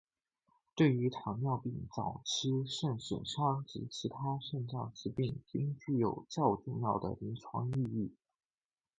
[0.73, 8.11] 对于糖尿病早期肾损伤及其他肾脏疾病均具有较重要的临床意义。